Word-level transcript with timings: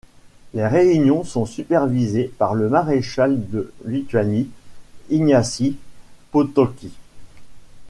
Les 0.55 0.65
réunions 0.65 1.23
sont 1.23 1.45
supervisées 1.45 2.33
par 2.39 2.55
le 2.55 2.69
maréchal 2.69 3.47
de 3.51 3.71
Lituanie 3.85 4.49
Ignacy 5.11 5.77
Potocki. 6.31 6.91